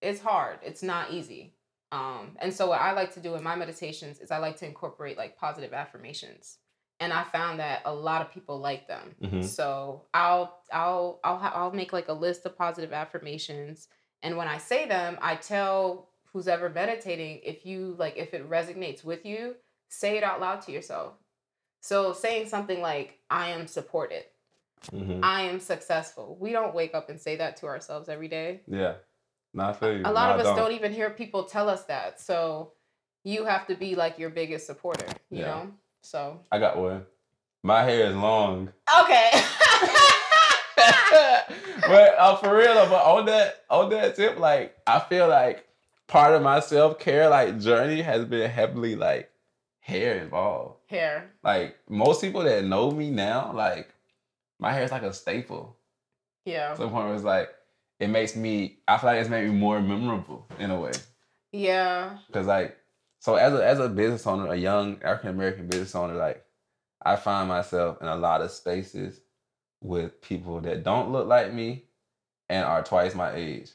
[0.02, 0.58] it's hard.
[0.62, 1.54] It's not easy.
[1.92, 4.66] Um, and so what I like to do in my meditations is I like to
[4.66, 6.58] incorporate like positive affirmations.
[7.00, 9.14] And I found that a lot of people like them.
[9.22, 9.44] Mhm.
[9.44, 13.88] So I'll I'll I'll ha- I'll make like a list of positive affirmations
[14.22, 18.48] and when I say them, I tell who's ever meditating if you like if it
[18.50, 19.54] resonates with you,
[19.88, 21.14] say it out loud to yourself.
[21.80, 24.24] So saying something like I am supported,
[24.90, 25.20] Mhm.
[25.22, 26.36] I am successful.
[26.40, 28.62] We don't wake up and say that to ourselves every day.
[28.66, 28.94] Yeah.
[29.54, 30.02] No, I feel you.
[30.04, 30.72] A lot No, of us don't.
[30.72, 32.20] even hear people tell us that.
[32.20, 32.72] So
[33.22, 35.46] you have to be like your biggest supporter, you Yeah.
[35.46, 35.72] know?
[36.08, 37.04] So I got one.
[37.62, 38.72] My hair is long.
[38.98, 39.30] Okay.
[41.86, 45.68] but uh, for real though, but on that on that tip, like I feel like
[46.06, 49.30] part of my self care like journey has been heavily like
[49.80, 50.76] hair involved.
[50.86, 51.30] Hair.
[51.44, 53.92] Like most people that know me now, like
[54.58, 55.76] my hair is like a staple.
[56.46, 56.72] Yeah.
[56.72, 57.50] To the point where it's like
[58.00, 58.78] it makes me.
[58.88, 60.92] I feel like it's made me more memorable in a way.
[61.52, 62.16] Yeah.
[62.32, 62.78] Cause like,
[63.20, 66.44] so as a as a business owner, a young African American business owner, like
[67.02, 69.20] I find myself in a lot of spaces
[69.80, 71.84] with people that don't look like me
[72.48, 73.70] and are twice my age.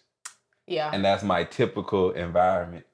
[0.68, 0.90] Yeah.
[0.94, 2.86] And that's my typical environment.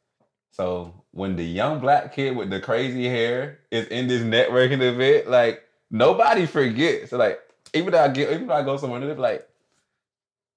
[0.52, 5.30] So when the young black kid with the crazy hair is in this networking event,
[5.30, 7.12] like nobody forgets.
[7.12, 7.40] So like
[7.74, 9.48] even though I get even though I go somewhere, they're like,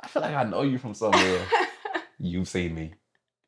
[0.00, 1.46] I feel like I know you from somewhere.
[2.18, 2.94] You've seen me.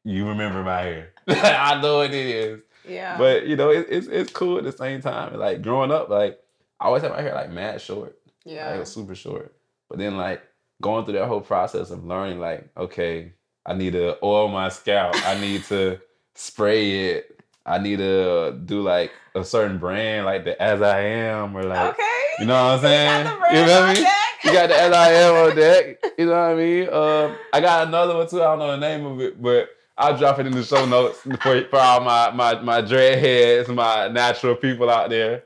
[0.05, 1.13] You remember my hair.
[1.29, 2.61] I know what it is.
[2.89, 3.17] yeah.
[3.17, 5.35] But you know, it, it's it's cool at the same time.
[5.39, 6.39] Like growing up, like
[6.81, 8.19] I always had my hair like mad short.
[8.45, 8.79] Like, it yeah.
[8.79, 9.55] was super short.
[9.89, 10.43] But then like
[10.83, 13.33] going through that whole process of learning, like, okay,
[13.65, 15.15] I need to oil my scalp.
[15.27, 15.99] I need to
[16.35, 17.41] spray it.
[17.67, 21.95] I need to do like a certain brand, like the As I Am, or like
[21.95, 22.23] okay.
[22.41, 23.25] you know what I'm You got saying?
[23.25, 24.03] the You know what I mean?
[24.45, 26.05] Yeah, got the NIL on deck.
[26.19, 26.89] You know what I mean?
[26.93, 28.43] Um, I got another one too.
[28.43, 31.21] I don't know the name of it, but I'll drop it in the show notes
[31.21, 35.45] for, for all my my my dreadheads, my natural people out there.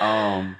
[0.00, 0.56] Um,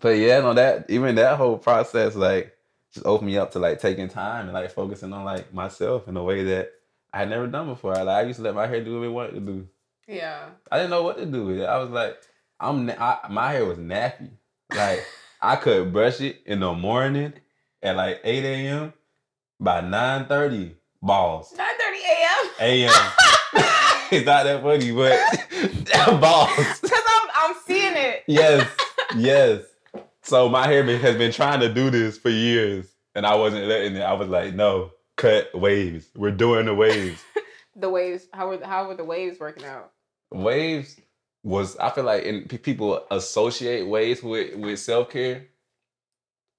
[0.00, 2.56] but yeah, no, that even that whole process like
[2.92, 6.16] just opened me up to like taking time and like focusing on like myself in
[6.16, 6.72] a way that
[7.12, 7.96] I had never done before.
[7.96, 9.68] I, like, I used to let my hair do what it wanted to do.
[10.06, 10.50] Yeah.
[10.70, 11.64] I didn't know what to do with it.
[11.64, 12.18] I was like,
[12.60, 14.30] I'm I, my hair was nappy.
[14.74, 15.04] Like
[15.40, 17.34] I could brush it in the morning
[17.82, 18.92] at like 8 a.m.
[19.60, 21.54] By 9:30, balls.
[21.56, 21.87] 9:30
[22.60, 22.92] a.m.
[24.10, 25.20] It's not that funny, but
[26.20, 26.48] balls.
[26.56, 28.24] Cause I'm I'm seeing it.
[28.26, 28.66] Yes,
[29.14, 29.62] yes.
[30.22, 33.96] So my hair has been trying to do this for years, and I wasn't letting
[33.96, 34.00] it.
[34.00, 36.06] I was like, no, cut waves.
[36.16, 37.22] We're doing the waves.
[37.76, 38.28] The waves.
[38.32, 39.92] How were how were the waves working out?
[40.30, 40.96] waves
[41.42, 45.46] was I feel like in people associate waves with with self care.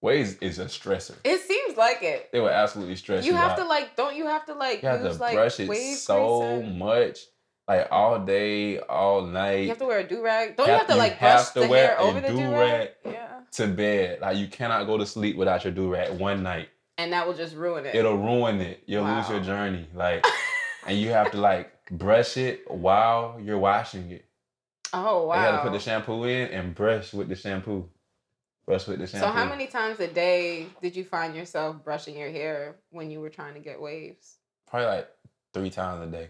[0.01, 1.15] Waves is a stressor.
[1.25, 2.29] It seems like it.
[2.31, 3.31] They will absolutely stress you.
[3.31, 3.57] You have out.
[3.57, 3.95] to like.
[3.97, 7.19] Don't you have to like You have use to like brush it so much,
[7.67, 9.63] like all day, all night.
[9.63, 10.55] You have to wear a do rag.
[10.55, 12.37] Don't you Have- have to like have brush to the wear hair over the do
[12.37, 12.91] rag?
[13.03, 13.13] do-rag.
[13.13, 13.39] Yeah.
[13.53, 14.21] to bed.
[14.21, 16.69] Like you cannot go to sleep without your do rag one night.
[16.97, 17.93] And that will just ruin it.
[17.95, 18.83] It'll ruin it.
[18.85, 19.87] You'll lose your journey.
[19.93, 20.25] Like,
[20.87, 24.25] and you have to like brush it while you're washing it.
[24.93, 25.35] oh wow.
[25.35, 27.89] You have to put the shampoo in and brush with the shampoo.
[28.69, 29.25] Brush with the shampoo.
[29.25, 33.19] so how many times a day did you find yourself brushing your hair when you
[33.19, 34.35] were trying to get waves?
[34.69, 35.09] Probably like
[35.55, 36.29] three times a day.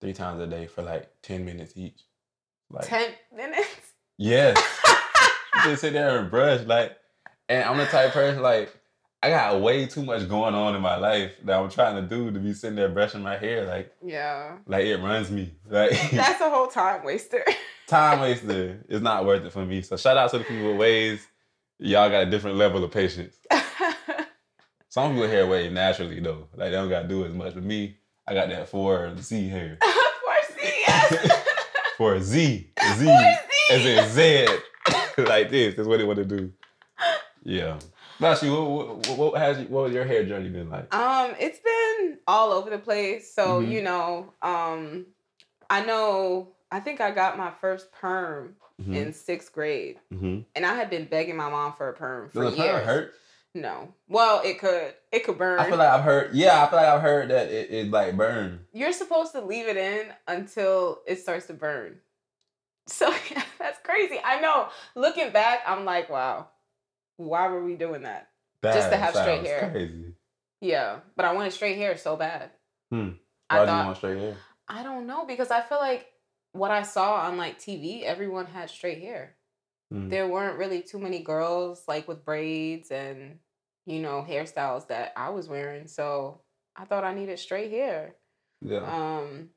[0.00, 2.00] Three times a day for like ten minutes each.
[2.70, 3.68] Like Ten minutes.
[4.18, 4.60] yes.
[5.64, 6.96] just sit there and brush like,
[7.48, 8.74] and I'm the type of person like.
[9.22, 12.30] I got way too much going on in my life that I'm trying to do
[12.30, 13.64] to be sitting there brushing my hair.
[13.64, 14.56] Like, yeah.
[14.66, 15.54] like it runs me.
[15.70, 17.42] Like That's a whole time waster.
[17.86, 18.84] time waster.
[18.88, 19.80] It's not worth it for me.
[19.82, 21.26] So shout out to the people with waves.
[21.84, 23.36] Y'all got a different level of patience.
[24.88, 26.48] Some people hair wave naturally though.
[26.54, 27.52] Like they don't gotta do as much.
[27.52, 29.76] But me, I got that four Z hair.
[29.82, 31.42] For CS.
[31.98, 32.70] For Z.
[32.78, 33.08] As Z.
[33.98, 34.46] in Z.
[35.24, 35.74] like this.
[35.74, 36.50] That's what they want to do.
[37.42, 37.78] Yeah.
[38.40, 40.94] You, what, what, what has what your hair journey been like?
[40.94, 43.34] Um, it's been all over the place.
[43.34, 43.70] So, Mhm.
[43.70, 45.06] you know, um,
[45.68, 48.94] I know I think I got my first perm Mm-hmm.
[48.94, 50.00] in sixth grade.
[50.12, 50.40] mm-hmm.
[50.56, 52.70] And I had been begging my mom for a perm for Does years.
[52.70, 53.14] perm hurt?
[53.54, 53.94] No.
[54.08, 54.94] Well, it could.
[55.12, 55.60] It could burn.
[55.60, 56.34] I feel like I've heard.
[56.34, 58.66] Yeah, I feel like I've heard that it, it like burn.
[58.72, 61.98] You're supposed to leave it in until it starts to burn.
[62.86, 63.10] So
[63.58, 64.18] that's crazy.
[64.22, 64.68] I know.
[64.94, 66.48] Looking back, I'm like, wow,
[67.16, 68.28] why were we doing that?
[68.62, 69.70] Just to have straight hair.
[69.72, 70.12] Crazy.
[70.60, 72.50] Yeah, but I wanted straight hair so bad.
[72.90, 73.10] Hmm.
[73.48, 74.36] I Why do thought you want straight hair?
[74.68, 76.06] I don't know because I feel like
[76.54, 79.36] what I saw on like TV, everyone had straight hair.
[79.92, 80.08] Hmm.
[80.08, 83.38] There weren't really too many girls like with braids and
[83.86, 85.86] you know hairstyles that I was wearing.
[85.88, 86.40] So
[86.76, 88.14] I thought I needed straight hair.
[88.62, 88.78] Yeah.
[88.78, 89.50] Um,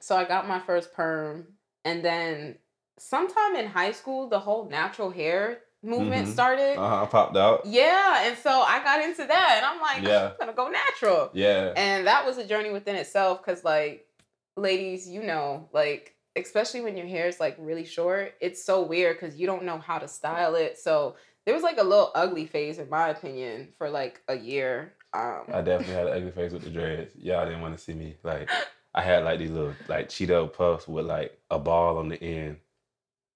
[0.00, 2.58] so I got my first perm, and then
[2.98, 6.32] sometime in high school, the whole natural hair movement Mhm.
[6.32, 6.78] started.
[6.78, 7.02] Uh huh.
[7.02, 7.64] I popped out.
[7.66, 10.32] Yeah, and so I got into that, and I'm like, Yeah.
[10.40, 11.30] I'm gonna go natural.
[11.32, 11.72] Yeah.
[11.76, 14.06] And that was a journey within itself, because like,
[14.56, 19.18] ladies, you know, like especially when your hair is like really short, it's so weird
[19.18, 20.78] because you don't know how to style it.
[20.78, 24.94] So there was like a little ugly phase, in my opinion, for like a year.
[25.12, 27.14] Um, I definitely had an ugly face with the dreads.
[27.16, 28.16] Y'all didn't want to see me.
[28.22, 28.50] Like
[28.94, 32.58] I had like these little like Cheeto puffs with like a ball on the end.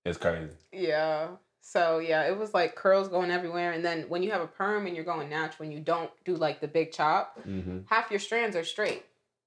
[0.04, 0.52] It's crazy.
[0.72, 1.28] Yeah.
[1.60, 4.86] So yeah, it was like curls going everywhere, and then when you have a perm
[4.86, 8.18] and you're going natural, and you don't do like the big chop, hmm half your
[8.18, 9.04] strands are straight.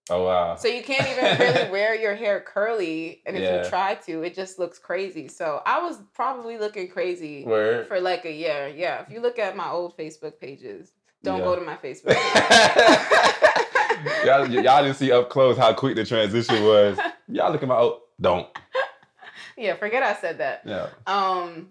[0.10, 0.56] Oh wow.
[0.58, 3.64] So you can't even really wear your hair curly, and if Yeah.
[3.64, 5.28] you try to, it just looks crazy.
[5.30, 7.88] So I was probably looking crazy Word.
[7.88, 8.68] for like a year.
[8.76, 10.92] Yeah, if you look at my old Facebook pages,
[11.24, 11.46] don't Yeah.
[11.46, 12.16] go to my Facebook.
[14.26, 16.98] y'all, y'all didn't see up close how quick the transition was.
[17.30, 18.48] Y'all look at my oh, don't.
[19.58, 20.64] yeah, forget I said that.
[20.66, 20.90] Yeah.
[21.08, 21.70] Um,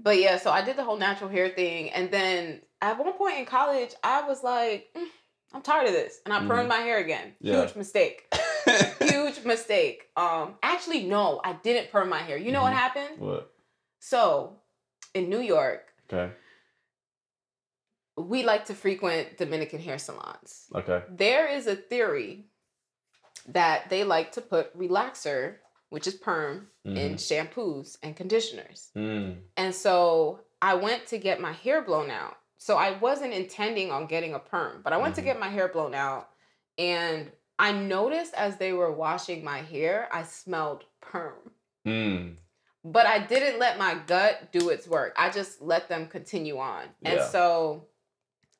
[0.00, 3.38] but yeah, so I did the whole natural hair thing, and then at one point
[3.38, 5.04] in college, I was like, "Mm,
[5.52, 6.48] I'm tired of this, and I Mhm.
[6.48, 7.34] permed my hair again.
[7.40, 7.62] Yeah.
[7.64, 8.26] Huge mistake.
[9.00, 10.08] Huge mistake.
[10.16, 12.36] Um, actually, no, I didn't perm my hair.
[12.36, 12.76] You know what Mhm.
[12.76, 13.18] happened?
[13.20, 13.52] what?
[14.00, 14.60] So,
[15.14, 16.32] in New York, Okay.
[18.16, 20.66] we like to frequent Dominican hair salons.
[20.74, 21.02] Okay.
[21.08, 22.46] There is a theory
[23.48, 25.58] that they like to put relaxer,
[25.90, 28.90] which is perm, in shampoos and conditioners.
[28.96, 29.42] Mm.
[29.56, 32.36] And so I went to get my hair blown out.
[32.58, 35.16] So I wasn't intending on getting a perm, but I went Mhm.
[35.16, 36.30] to get my hair blown out
[36.78, 41.54] and I noticed as they were washing my hair, I smelled perm.
[41.86, 42.36] Mm.
[42.84, 45.14] But I didn't let my gut do its work.
[45.16, 46.94] I just let them continue on.
[47.04, 47.88] And so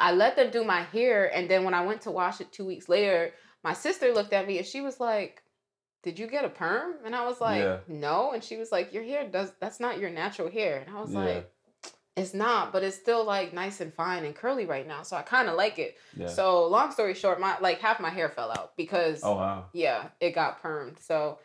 [0.00, 2.66] I let them do my hair, and then when I went to wash it two
[2.66, 5.42] weeks later, my sister looked at me and she was like,
[6.02, 7.80] "Did you get a perm?" And I was like, Yeah.
[7.88, 11.00] "No." And she was like, "Your hair does that's not your natural hair." And I
[11.00, 11.14] was Yeah.
[11.14, 11.55] like,
[12.16, 15.22] "It's not, but it's still like nice and fine and curly right now, so I
[15.22, 16.28] kind of like it." Yeah.
[16.28, 19.64] So long story short, my like half my hair fell out because oh wow.
[19.72, 21.00] yeah, it got permed.
[21.00, 21.38] So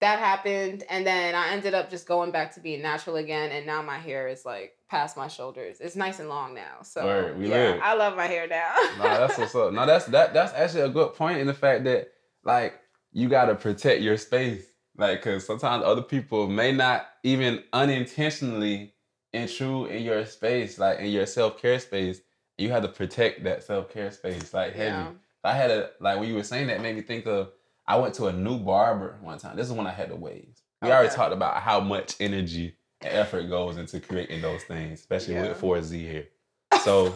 [0.00, 3.66] that happened, and then I ended up just going back to being natural again, and
[3.66, 5.80] now my hair is like past my shoulders.
[5.80, 6.82] It's nice and long now.
[6.82, 7.80] So Word, we yeah, lit.
[7.82, 8.74] I love my hair now.
[8.98, 9.72] nah, that's what's up.
[9.72, 12.08] No, that's that that's actually a good point in the fact that
[12.44, 12.74] like
[13.12, 14.64] you gotta protect your space.
[14.96, 18.94] Like, cause sometimes other people may not even unintentionally
[19.32, 22.20] intrude in your space, like in your self care space.
[22.56, 24.90] You have to protect that self care space, like heavy.
[24.90, 25.10] Yeah.
[25.44, 27.50] I had a like when you were saying that made me think of
[27.86, 29.56] I went to a new barber one time.
[29.56, 30.62] This is when I had the waves.
[30.82, 35.34] We already talked about how much energy and effort goes into creating those things, especially
[35.34, 35.48] Yeah.
[35.48, 36.26] with 4C here.
[36.82, 37.14] So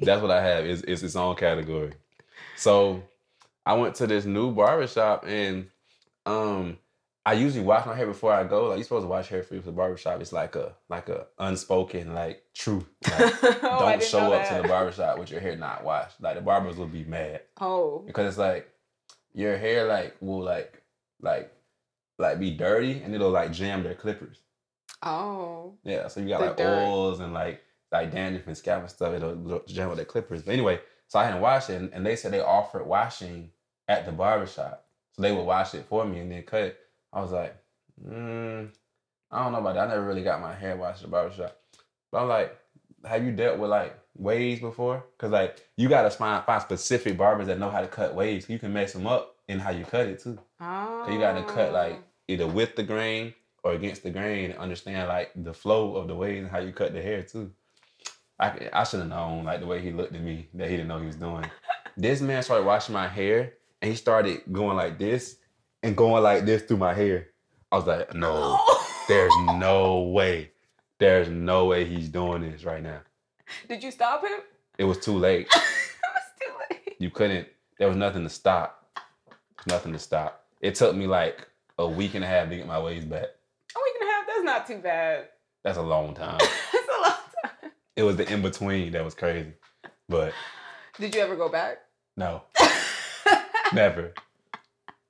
[0.00, 0.64] that's what I have.
[0.66, 1.92] Is it's its own category.
[2.56, 3.02] So
[3.64, 5.68] I went to this new barbershop and
[6.26, 6.78] um
[7.26, 8.66] I usually wash my hair before I go.
[8.68, 10.20] Like you're supposed to wash hair free for the barbershop.
[10.20, 12.86] It's like a like a unspoken like truth.
[13.04, 16.20] Like, Oh, don't show up to the barbershop with your hair not washed.
[16.20, 18.70] Like the barbers will be mad Oh, because it's like
[19.34, 20.82] your hair like will like
[21.20, 21.52] like
[22.18, 24.38] like be dirty and it'll like jam their clippers.
[25.02, 26.86] oh, Yeah, so you got The like dirt.
[26.86, 27.60] oils and like
[27.92, 29.12] like dandruff and scalp and stuff.
[29.14, 30.42] It'll, it'll jam with their clippers.
[30.42, 33.50] But anyway, so I hadn't washed it, and, and they said they offered washing
[33.88, 34.86] at the barbershop.
[35.12, 36.78] So they would wash it for me and then cut it.
[37.12, 37.56] I was like,
[38.06, 38.68] mm,
[39.30, 39.88] I don't know about that.
[39.88, 41.56] I never really got my hair washed at the barbershop.
[42.10, 42.56] But I'm like,
[43.04, 45.04] have you dealt with like waves before?
[45.18, 48.48] Cause like you gotta find find specific barbers that know how to cut waves.
[48.48, 50.38] You can mess them up in how you cut it too.
[50.60, 51.02] oh.
[51.04, 55.08] Cause you gotta cut like either with the grain or against the grain and understand
[55.08, 57.50] like the flow of the waves and how you cut the hair too.
[58.38, 60.88] I I should have known like the way he looked at me that he didn't
[60.88, 61.44] know he was doing.
[61.96, 65.36] this man started washing my hair and he started going like this
[65.82, 67.28] and going like this through my hair.
[67.72, 68.58] I was like, no,
[69.08, 70.50] there's no way.
[70.98, 73.00] There's no way he's doing this right now.
[73.68, 74.40] Did you stop him?
[74.78, 75.46] It was too late.
[75.54, 76.96] it was too late.
[76.98, 78.76] You couldn't, there was nothing to stop.
[79.66, 80.44] Nothing to stop.
[80.60, 81.46] It took me like
[81.78, 83.24] a week and a half to get my waves back.
[83.76, 84.26] A week and a half.
[84.26, 85.28] That's not too bad.
[85.64, 86.38] That's a long time.
[86.72, 87.72] That's a long time.
[87.96, 89.52] It was the in between that was crazy.
[90.08, 90.32] But
[90.98, 91.78] Did you ever go back?
[92.16, 92.42] no,
[93.72, 94.12] never.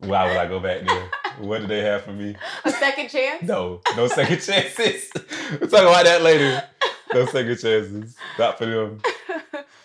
[0.00, 1.10] Why would I go back there?
[1.38, 2.36] What do they have for me?
[2.64, 3.42] a second chance?
[3.42, 5.10] No, no second chances.
[5.60, 6.62] We'll talk about that later.
[7.14, 8.16] No second chances.
[8.38, 9.00] Not for them.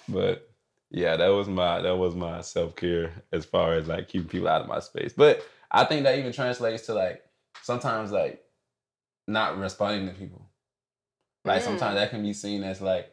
[0.07, 0.49] But
[0.91, 4.47] yeah, that was my that was my self care as far as like keeping people
[4.47, 5.13] out of my space.
[5.15, 7.23] But I think that even translates to like
[7.63, 8.41] sometimes like
[9.27, 10.47] not responding to people.
[11.43, 11.65] Like Mm.
[11.65, 13.11] sometimes that can be seen as like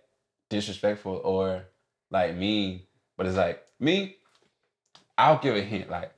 [0.50, 1.64] disrespectful or
[2.10, 2.82] like mean.
[3.16, 4.16] But it's like me,
[5.16, 5.90] I'll give a hint.
[5.90, 6.12] Like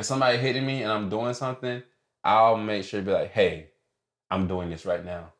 [0.00, 1.82] if somebody hitting me and I'm doing something,
[2.24, 3.68] I'll make sure to be like, hey,
[4.30, 5.32] I'm doing this right now.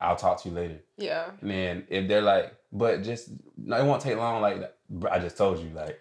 [0.00, 0.80] I'll talk to you later.
[0.96, 1.30] Yeah.
[1.40, 4.42] And then if they're like, but just no, it won't take long.
[4.42, 4.74] Like
[5.10, 5.98] I just told you, like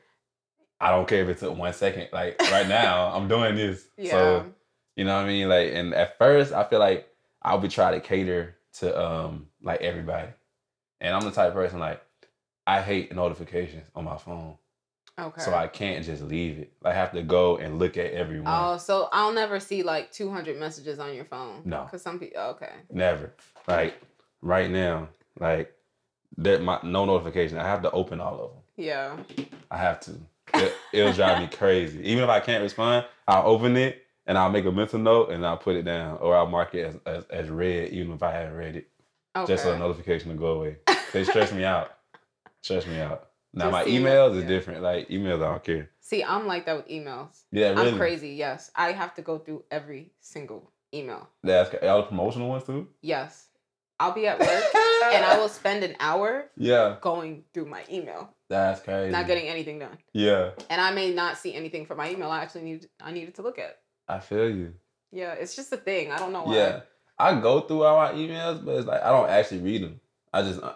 [0.80, 2.10] I don't care if it took one second.
[2.12, 3.86] Like right now, I'm doing this.
[3.98, 4.12] Yeah.
[4.12, 4.46] So
[4.96, 5.50] you know what I mean?
[5.50, 7.08] Like, and at first, I feel like
[7.42, 10.30] I'll be trying to cater to um like everybody,
[11.00, 12.02] and I'm the type of person like
[12.66, 14.58] I hate notifications on my phone,
[15.20, 15.42] okay.
[15.42, 16.74] so I can't just leave it.
[16.84, 18.48] I have to go and look at everyone.
[18.48, 21.62] Oh, so I'll never see like 200 messages on your phone.
[21.66, 21.84] No.
[21.84, 22.72] Because some people, oh, okay.
[22.92, 23.34] Never.
[23.68, 24.02] Like
[24.42, 25.74] right now, like
[26.38, 27.58] that my no notification.
[27.58, 28.60] I have to open all of them.
[28.78, 29.46] Yeah.
[29.70, 30.14] I have to.
[30.56, 32.00] It, it'll drive me crazy.
[32.04, 35.46] Even if I can't respond, I'll open it and I'll make a mental note and
[35.46, 38.32] I'll put it down or I'll mark it as, as, as read, even if I
[38.32, 38.88] haven't read it,
[39.36, 39.54] Okay.
[39.54, 40.78] just so the notification will go away.
[41.12, 41.92] They stress me out.
[42.64, 43.30] Stress me out.
[43.54, 44.48] Now my emails is yeah.
[44.48, 44.82] different.
[44.82, 45.90] Like emails, I don't care.
[46.00, 47.44] See, I'm like that with emails.
[47.52, 47.92] Yeah, really.
[47.92, 48.30] I'm crazy.
[48.32, 48.72] Yes.
[48.76, 51.30] I have to go through every single email.
[51.44, 52.88] That's all the promotional ones too.
[53.02, 53.48] Yes.
[54.00, 54.50] I'll be at work
[55.14, 59.12] and I will spend an hour Yeah, going through my email, that's crazy.
[59.12, 59.98] not getting anything done.
[60.14, 63.36] Yeah, And I may not see anything from my email I actually need I needed
[63.36, 63.80] to look at.
[64.08, 64.74] I feel you.
[65.12, 66.12] Yeah, it's just a thing.
[66.12, 66.56] I don't know why.
[66.56, 66.82] Yeah,
[67.18, 70.02] I go through all my emails, but it's like I don't actually read them.
[70.34, 70.74] I just uh,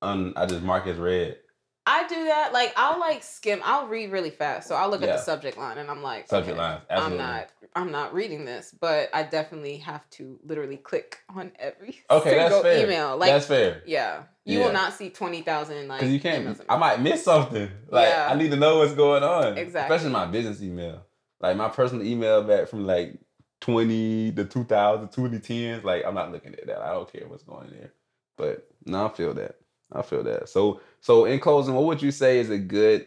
[0.00, 1.36] un, I just mark as read.
[1.84, 2.52] I do that.
[2.52, 3.60] Like I'll like skim.
[3.64, 4.68] I'll read really fast.
[4.68, 7.48] So I'll look at the subject line and I'm like, Subject okay, lines, I'm not.
[7.74, 12.52] I'm not reading this, but I definitely have to literally click on every Okay, that's
[12.54, 12.84] single fair.
[12.84, 13.16] email.
[13.16, 13.82] Like, that's fair.
[13.86, 14.66] yeah, you Yeah.
[14.66, 16.00] will not see twenty thousand like.
[16.00, 16.60] Because you can't.
[16.68, 17.68] I might miss something.
[17.88, 18.28] Like Yeah.
[18.30, 19.56] I need to know what's going on.
[19.58, 19.96] Exactly.
[19.96, 21.04] Especially my business email.
[21.40, 23.18] Like my personal email back from like
[23.60, 25.82] twenty to 2000, 2010s.
[25.82, 26.80] Like I'm not looking at that.
[26.80, 27.92] I don't care what's going there.
[28.36, 29.56] But no, I feel that.
[29.94, 30.48] I feel that.
[30.48, 33.06] So so in closing, what would you say is a good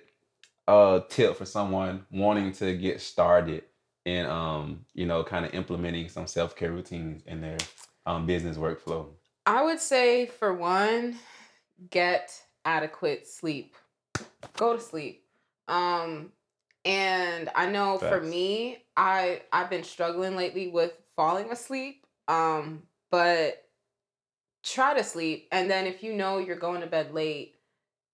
[0.67, 3.63] uh tip for someone wanting to get started
[4.05, 7.57] in um, you know, kind of implementing some self-care routines in their
[8.05, 9.07] um business workflow?
[9.45, 11.17] I would say for one,
[11.89, 13.75] get adequate sleep.
[14.57, 15.23] Go to sleep.
[15.67, 16.31] Um
[16.83, 22.05] and I know for me, I I've been struggling lately with falling asleep.
[22.27, 23.64] Um but
[24.65, 27.55] try to sleep and then if you know you're going to bed late,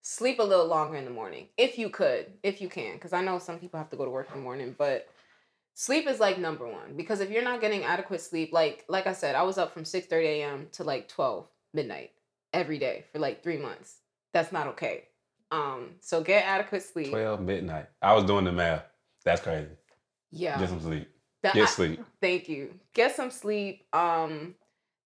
[0.03, 3.21] sleep a little longer in the morning if you could, if you can because I
[3.23, 5.07] know some people have to go to work in the morning, but
[5.73, 9.13] sleep is like number 1 because if you're not getting adequate sleep, like like I
[9.13, 10.67] said, I was up from 6:30 a.m.
[10.73, 12.11] to like 12 midnight
[12.53, 13.95] every day for like 3 months.
[14.33, 15.05] That's not okay.
[15.51, 17.09] Um so get adequate sleep.
[17.11, 17.87] 12 midnight.
[18.01, 18.83] I was doing the math.
[19.23, 19.69] That's crazy.
[20.31, 20.59] Yeah.
[20.59, 21.07] Get some sleep.
[21.43, 22.03] That- Get I- sleep.
[22.19, 22.73] Thank you.
[22.93, 23.85] Get some sleep.
[23.93, 24.55] Um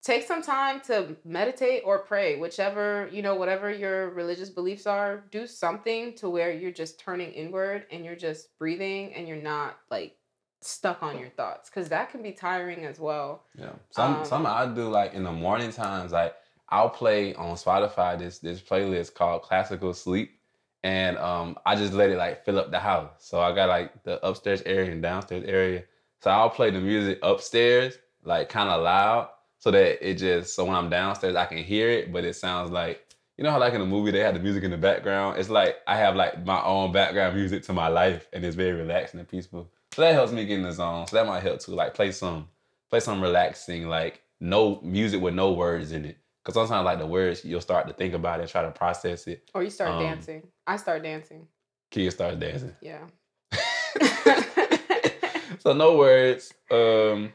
[0.06, 5.24] take some time to meditate or pray, whichever, you know, whatever your religious beliefs are,
[5.32, 9.80] do something to where you're just turning inward and you're just breathing and you're not
[9.90, 10.16] like
[10.62, 13.46] stuck on your thoughts cuz that can be tiring as well.
[13.58, 13.74] Yeah.
[13.90, 16.36] Some Um, some I do like in the morning times, like
[16.70, 20.40] I'll play on Spotify this this playlist called Classical Sleep.
[20.84, 23.12] And um I just let it like fill up the house.
[23.20, 25.84] So I got like the upstairs area and downstairs area.
[26.22, 29.30] So I'll play the music upstairs, like kind of loud,
[29.66, 32.70] so that it just so when I'm downstairs I can hear it, but it sounds
[32.70, 33.04] like
[33.36, 35.40] you know how like in a movie they have the music in the background?
[35.40, 38.74] It's like I have like my own background music to my life and it's very
[38.74, 39.72] relaxing and peaceful.
[39.96, 41.08] So that helps me get in the zone.
[41.08, 41.72] So that might help too.
[41.72, 42.48] Like play some
[42.92, 46.18] play some relaxing, like no music with no words in it.
[46.44, 49.26] Cause sometimes like the words you'll start to think about it and try to process
[49.26, 49.50] it.
[49.56, 50.44] Or you start Um, dancing.
[50.68, 51.48] I start dancing.
[51.90, 52.76] Kids start dancing.
[52.82, 53.00] Yeah.
[55.58, 56.54] so no words.
[56.70, 57.34] Um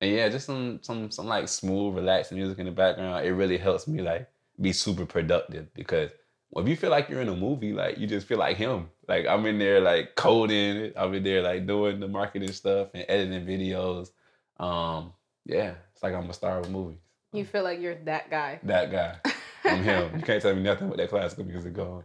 [0.00, 3.24] and yeah, just some some some like smooth, relaxing music in the background.
[3.24, 4.28] It really helps me like
[4.60, 6.10] be super productive because
[6.56, 8.88] if you feel like you're in a movie, like you just feel like him.
[9.08, 12.88] Like I'm in there like coding, it, I'm in there like doing the marketing stuff
[12.94, 14.10] and editing videos.
[14.58, 15.12] Um,
[15.44, 16.98] yeah, it's like I'm a star of a movie.
[17.32, 18.58] You feel like you're that guy.
[18.64, 19.16] That guy.
[19.64, 20.16] I'm him.
[20.16, 22.04] You can't tell me nothing with that classical music going.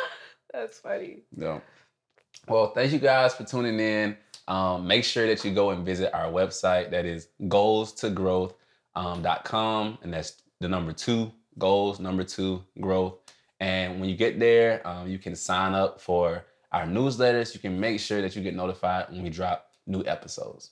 [0.52, 1.22] That's funny.
[1.34, 1.62] No.
[2.48, 4.16] Well, thank you guys for tuning in.
[4.48, 6.90] Um, make sure that you go and visit our website.
[6.90, 9.98] That is goals2growth.com.
[10.02, 13.14] and that's the number two, goals, number two, growth.
[13.60, 17.54] And when you get there, um, you can sign up for our newsletters.
[17.54, 20.70] You can make sure that you get notified when we drop new episodes.